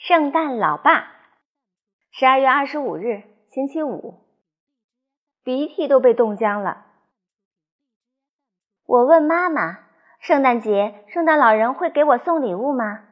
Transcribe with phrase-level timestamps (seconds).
[0.00, 1.12] 圣诞老爸，
[2.10, 4.24] 十二月二十五日，星期五，
[5.44, 6.86] 鼻涕都被冻僵了。
[8.86, 9.80] 我问妈妈
[10.18, 13.08] ：“圣诞节，圣诞老人会给我送礼物吗？”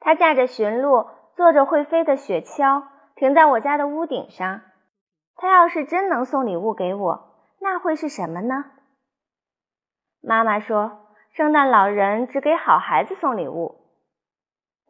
[0.00, 4.60] 他驾着驯鹿，坐着会飞的雪橇，停在我家的屋顶上。
[5.36, 8.66] 他要是真能送礼物给我，那会是什么呢？
[10.20, 13.78] 妈妈说：“圣诞老人只给好孩子送礼物。”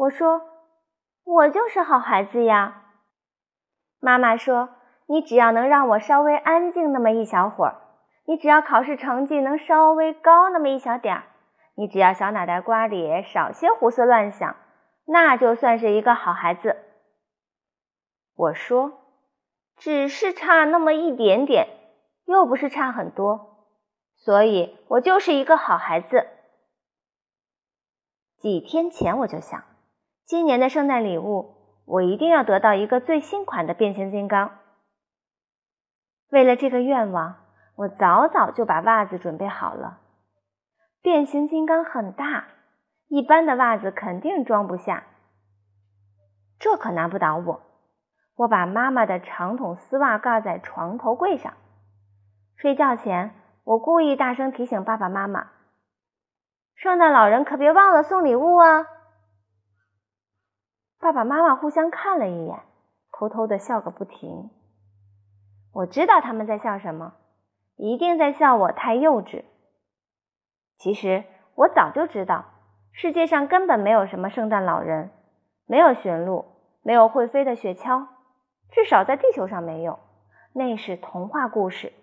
[0.00, 0.40] 我说
[1.24, 2.84] ：“我就是好孩子呀。”
[4.00, 4.70] 妈妈说
[5.04, 7.76] ：“你只要能让我稍微安静那么一小会儿，
[8.24, 11.24] 你只要考试成绩能稍微高那么一小点儿，
[11.74, 14.56] 你只要小脑袋瓜里少些胡思乱想，
[15.04, 16.78] 那就算是一个好孩子。”
[18.34, 19.02] 我说
[19.76, 21.68] ：“只是差那么一点点，
[22.24, 23.66] 又不是差很多，
[24.16, 26.26] 所以我就是一个好孩子。”
[28.40, 29.62] 几天前我就想。
[30.30, 34.52] 今年的圣诞礼物，我一定要得到一个最新款的变形金刚。
[36.30, 37.34] 为了这个愿望，
[37.74, 39.98] 我早早就把袜子准备好了。
[41.02, 42.44] 变形金刚很大，
[43.08, 45.02] 一般的袜子肯定装不下。
[46.60, 47.62] 这可难不倒我。
[48.36, 51.54] 我把妈妈的长筒丝袜挂在床头柜上。
[52.54, 53.34] 睡觉前，
[53.64, 55.48] 我故意大声提醒爸爸妈妈
[56.78, 58.86] ：“圣诞老人可别忘了送礼物啊！”
[61.00, 62.60] 爸爸妈妈互相看了一眼，
[63.10, 64.50] 偷偷的笑个不停。
[65.72, 67.14] 我知道他们在笑什么，
[67.76, 69.44] 一定在笑我太幼稚。
[70.76, 72.44] 其实我早就知道，
[72.92, 75.10] 世界上根本没有什么圣诞老人，
[75.64, 76.44] 没有驯鹿，
[76.82, 78.06] 没有会飞的雪橇，
[78.70, 79.98] 至少在地球上没有，
[80.52, 81.94] 那是童话故事。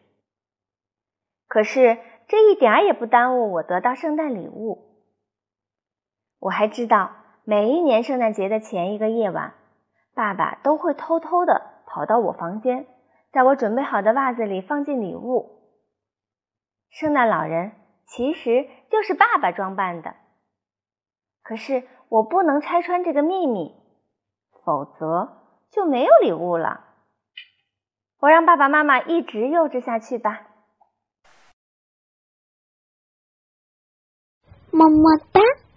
[1.47, 5.05] 可是这一点也不耽误我得到圣诞礼物。
[6.39, 7.11] 我还知道。
[7.49, 9.53] 每一年圣诞节的前一个夜晚，
[10.13, 12.85] 爸爸都会偷偷的跑到我房间，
[13.31, 15.61] 在我准备好的袜子里放进礼物。
[16.89, 17.71] 圣诞老人
[18.05, 20.13] 其实就是爸爸装扮的，
[21.41, 23.73] 可是我不能拆穿这个秘密，
[24.65, 25.41] 否则
[25.71, 26.83] 就没有礼物了。
[28.19, 30.47] 我让爸爸妈妈一直幼稚下去吧。
[34.69, 35.39] 么么哒。